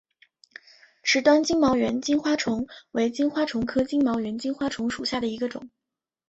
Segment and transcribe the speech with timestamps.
[1.03, 5.69] 池端金毛猿金花虫为金花虫科金毛猿金花虫属下的一个种。